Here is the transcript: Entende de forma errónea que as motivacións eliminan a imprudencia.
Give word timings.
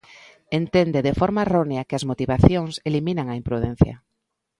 Entende 0.59 0.99
de 1.07 1.13
forma 1.19 1.43
errónea 1.47 1.85
que 1.87 1.97
as 1.99 2.07
motivacións 2.11 2.73
eliminan 2.89 3.27
a 3.29 3.37
imprudencia. 3.41 3.95